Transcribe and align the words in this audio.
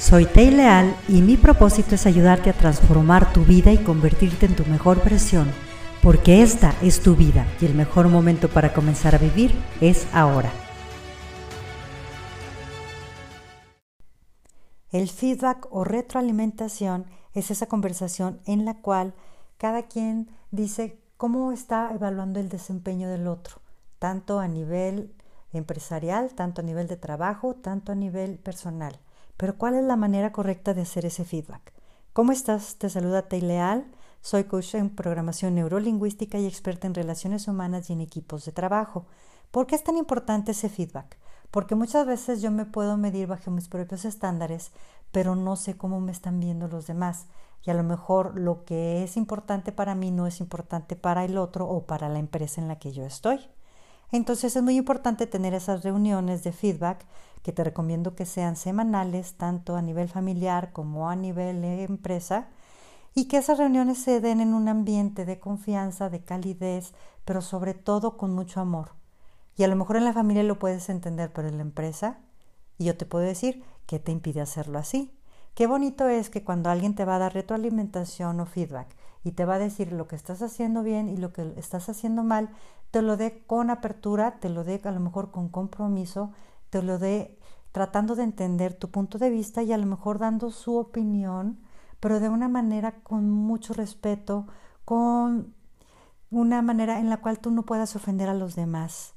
Soy 0.00 0.24
Tei 0.24 0.50
Leal 0.50 0.96
y 1.08 1.20
mi 1.20 1.36
propósito 1.36 1.94
es 1.94 2.06
ayudarte 2.06 2.48
a 2.48 2.54
transformar 2.54 3.34
tu 3.34 3.44
vida 3.44 3.70
y 3.70 3.76
convertirte 3.76 4.46
en 4.46 4.56
tu 4.56 4.64
mejor 4.64 5.04
versión, 5.04 5.52
porque 6.02 6.42
esta 6.42 6.74
es 6.80 7.02
tu 7.02 7.16
vida 7.16 7.46
y 7.60 7.66
el 7.66 7.74
mejor 7.74 8.08
momento 8.08 8.48
para 8.48 8.72
comenzar 8.72 9.14
a 9.14 9.18
vivir 9.18 9.52
es 9.82 10.06
ahora. 10.14 10.50
El 14.90 15.10
feedback 15.10 15.68
o 15.70 15.84
retroalimentación 15.84 17.04
es 17.34 17.50
esa 17.50 17.66
conversación 17.66 18.40
en 18.46 18.64
la 18.64 18.80
cual 18.80 19.12
cada 19.58 19.82
quien 19.82 20.30
dice 20.50 20.98
cómo 21.18 21.52
está 21.52 21.90
evaluando 21.94 22.40
el 22.40 22.48
desempeño 22.48 23.10
del 23.10 23.28
otro, 23.28 23.60
tanto 23.98 24.40
a 24.40 24.48
nivel 24.48 25.12
empresarial, 25.52 26.32
tanto 26.32 26.62
a 26.62 26.64
nivel 26.64 26.88
de 26.88 26.96
trabajo, 26.96 27.54
tanto 27.54 27.92
a 27.92 27.94
nivel 27.94 28.38
personal. 28.38 28.98
Pero 29.40 29.56
¿cuál 29.56 29.74
es 29.74 29.84
la 29.84 29.96
manera 29.96 30.32
correcta 30.32 30.74
de 30.74 30.82
hacer 30.82 31.06
ese 31.06 31.24
feedback? 31.24 31.72
¿Cómo 32.12 32.30
estás? 32.30 32.76
Te 32.76 32.90
saluda 32.90 33.26
Tei 33.26 33.40
Leal. 33.40 33.86
Soy 34.20 34.44
coach 34.44 34.74
en 34.74 34.90
programación 34.90 35.54
neurolingüística 35.54 36.36
y 36.36 36.44
experta 36.44 36.86
en 36.86 36.92
relaciones 36.92 37.48
humanas 37.48 37.88
y 37.88 37.94
en 37.94 38.02
equipos 38.02 38.44
de 38.44 38.52
trabajo. 38.52 39.06
¿Por 39.50 39.66
qué 39.66 39.76
es 39.76 39.82
tan 39.82 39.96
importante 39.96 40.50
ese 40.50 40.68
feedback? 40.68 41.16
Porque 41.50 41.74
muchas 41.74 42.06
veces 42.06 42.42
yo 42.42 42.50
me 42.50 42.66
puedo 42.66 42.98
medir 42.98 43.28
bajo 43.28 43.50
mis 43.50 43.66
propios 43.66 44.04
estándares, 44.04 44.72
pero 45.10 45.34
no 45.34 45.56
sé 45.56 45.74
cómo 45.74 46.00
me 46.00 46.12
están 46.12 46.38
viendo 46.38 46.68
los 46.68 46.86
demás. 46.86 47.24
Y 47.64 47.70
a 47.70 47.74
lo 47.74 47.82
mejor 47.82 48.38
lo 48.38 48.66
que 48.66 49.04
es 49.04 49.16
importante 49.16 49.72
para 49.72 49.94
mí 49.94 50.10
no 50.10 50.26
es 50.26 50.40
importante 50.40 50.96
para 50.96 51.24
el 51.24 51.38
otro 51.38 51.66
o 51.66 51.86
para 51.86 52.10
la 52.10 52.18
empresa 52.18 52.60
en 52.60 52.68
la 52.68 52.78
que 52.78 52.92
yo 52.92 53.06
estoy. 53.06 53.40
Entonces 54.12 54.56
es 54.56 54.62
muy 54.62 54.76
importante 54.76 55.26
tener 55.26 55.54
esas 55.54 55.82
reuniones 55.82 56.42
de 56.42 56.52
feedback 56.52 57.06
que 57.42 57.52
te 57.52 57.64
recomiendo 57.64 58.14
que 58.14 58.26
sean 58.26 58.56
semanales, 58.56 59.34
tanto 59.34 59.76
a 59.76 59.82
nivel 59.82 60.08
familiar 60.08 60.72
como 60.72 61.08
a 61.08 61.16
nivel 61.16 61.64
empresa, 61.64 62.48
y 63.14 63.26
que 63.26 63.38
esas 63.38 63.58
reuniones 63.58 63.98
se 63.98 64.20
den 64.20 64.40
en 64.40 64.54
un 64.54 64.68
ambiente 64.68 65.24
de 65.24 65.40
confianza, 65.40 66.10
de 66.10 66.22
calidez, 66.22 66.92
pero 67.24 67.42
sobre 67.42 67.74
todo 67.74 68.16
con 68.16 68.34
mucho 68.34 68.60
amor. 68.60 68.92
Y 69.56 69.64
a 69.64 69.68
lo 69.68 69.76
mejor 69.76 69.96
en 69.96 70.04
la 70.04 70.12
familia 70.12 70.42
lo 70.42 70.58
puedes 70.58 70.88
entender, 70.88 71.32
pero 71.32 71.48
en 71.48 71.56
la 71.56 71.62
empresa, 71.62 72.18
y 72.78 72.84
yo 72.84 72.96
te 72.96 73.06
puedo 73.06 73.24
decir, 73.24 73.64
¿qué 73.86 73.98
te 73.98 74.12
impide 74.12 74.40
hacerlo 74.40 74.78
así? 74.78 75.12
Qué 75.54 75.66
bonito 75.66 76.08
es 76.08 76.30
que 76.30 76.44
cuando 76.44 76.70
alguien 76.70 76.94
te 76.94 77.04
va 77.04 77.16
a 77.16 77.18
dar 77.18 77.34
retroalimentación 77.34 78.40
o 78.40 78.46
feedback 78.46 78.88
y 79.24 79.32
te 79.32 79.44
va 79.44 79.56
a 79.56 79.58
decir 79.58 79.92
lo 79.92 80.06
que 80.06 80.16
estás 80.16 80.40
haciendo 80.42 80.82
bien 80.82 81.08
y 81.08 81.16
lo 81.16 81.32
que 81.32 81.52
estás 81.56 81.88
haciendo 81.88 82.22
mal, 82.22 82.50
te 82.90 83.02
lo 83.02 83.16
dé 83.16 83.42
con 83.46 83.68
apertura, 83.68 84.38
te 84.40 84.48
lo 84.48 84.64
dé 84.64 84.80
a 84.84 84.92
lo 84.92 85.00
mejor 85.00 85.30
con 85.30 85.48
compromiso, 85.48 86.32
te 86.70 86.82
lo 86.82 86.98
dé 86.98 87.38
tratando 87.72 88.16
de 88.16 88.24
entender 88.24 88.74
tu 88.74 88.90
punto 88.90 89.18
de 89.18 89.30
vista 89.30 89.62
y 89.62 89.72
a 89.72 89.78
lo 89.78 89.86
mejor 89.86 90.18
dando 90.18 90.50
su 90.50 90.76
opinión, 90.76 91.60
pero 92.00 92.20
de 92.20 92.28
una 92.28 92.48
manera 92.48 93.02
con 93.02 93.30
mucho 93.30 93.74
respeto, 93.74 94.46
con 94.84 95.54
una 96.30 96.62
manera 96.62 96.98
en 96.98 97.10
la 97.10 97.18
cual 97.18 97.40
tú 97.40 97.50
no 97.50 97.64
puedas 97.64 97.94
ofender 97.96 98.28
a 98.28 98.34
los 98.34 98.54
demás. 98.54 99.14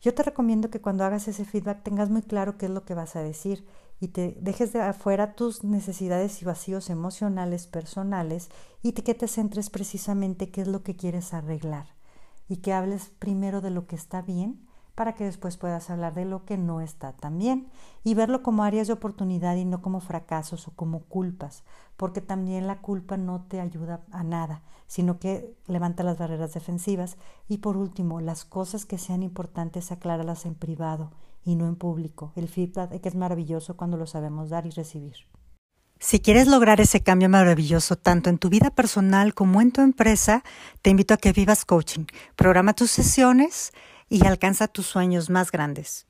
Yo 0.00 0.14
te 0.14 0.22
recomiendo 0.22 0.70
que 0.70 0.80
cuando 0.80 1.04
hagas 1.04 1.26
ese 1.26 1.44
feedback 1.44 1.82
tengas 1.82 2.08
muy 2.08 2.22
claro 2.22 2.56
qué 2.56 2.66
es 2.66 2.72
lo 2.72 2.84
que 2.84 2.94
vas 2.94 3.16
a 3.16 3.22
decir 3.22 3.66
y 4.00 4.08
te 4.08 4.36
dejes 4.40 4.72
de 4.72 4.80
afuera 4.80 5.34
tus 5.34 5.64
necesidades 5.64 6.40
y 6.40 6.44
vacíos 6.44 6.88
emocionales 6.88 7.66
personales 7.66 8.48
y 8.80 8.92
que 8.92 9.14
te 9.14 9.26
centres 9.26 9.70
precisamente 9.70 10.50
qué 10.50 10.60
es 10.60 10.68
lo 10.68 10.84
que 10.84 10.94
quieres 10.94 11.34
arreglar 11.34 11.86
y 12.48 12.58
que 12.58 12.72
hables 12.72 13.10
primero 13.18 13.60
de 13.60 13.70
lo 13.70 13.88
que 13.88 13.96
está 13.96 14.22
bien 14.22 14.67
para 14.98 15.14
que 15.14 15.22
después 15.22 15.56
puedas 15.56 15.90
hablar 15.90 16.12
de 16.14 16.24
lo 16.24 16.44
que 16.44 16.58
no 16.58 16.80
está 16.80 17.12
tan 17.12 17.38
bien 17.38 17.68
y 18.02 18.14
verlo 18.14 18.42
como 18.42 18.64
áreas 18.64 18.88
de 18.88 18.94
oportunidad 18.94 19.54
y 19.54 19.64
no 19.64 19.80
como 19.80 20.00
fracasos 20.00 20.66
o 20.66 20.72
como 20.72 21.04
culpas, 21.04 21.62
porque 21.96 22.20
también 22.20 22.66
la 22.66 22.80
culpa 22.80 23.16
no 23.16 23.42
te 23.42 23.60
ayuda 23.60 24.00
a 24.10 24.24
nada, 24.24 24.62
sino 24.88 25.20
que 25.20 25.54
levanta 25.68 26.02
las 26.02 26.18
barreras 26.18 26.52
defensivas 26.52 27.16
y 27.46 27.58
por 27.58 27.76
último, 27.76 28.20
las 28.20 28.44
cosas 28.44 28.86
que 28.86 28.98
sean 28.98 29.22
importantes 29.22 29.92
acláralas 29.92 30.46
en 30.46 30.56
privado 30.56 31.12
y 31.44 31.54
no 31.54 31.68
en 31.68 31.76
público. 31.76 32.32
El 32.34 32.48
feedback 32.48 32.98
es 33.06 33.14
maravilloso 33.14 33.76
cuando 33.76 33.98
lo 33.98 34.06
sabemos 34.08 34.50
dar 34.50 34.66
y 34.66 34.70
recibir. 34.70 35.14
Si 36.00 36.18
quieres 36.18 36.48
lograr 36.48 36.80
ese 36.80 37.04
cambio 37.04 37.28
maravilloso 37.28 37.94
tanto 37.94 38.30
en 38.30 38.38
tu 38.38 38.48
vida 38.48 38.70
personal 38.70 39.32
como 39.34 39.60
en 39.60 39.70
tu 39.70 39.80
empresa, 39.80 40.42
te 40.82 40.90
invito 40.90 41.14
a 41.14 41.18
que 41.18 41.32
vivas 41.32 41.64
coaching. 41.64 42.06
Programa 42.34 42.72
tus 42.72 42.90
sesiones 42.90 43.72
y 44.08 44.26
alcanza 44.26 44.68
tus 44.68 44.86
sueños 44.86 45.30
más 45.30 45.52
grandes. 45.52 46.07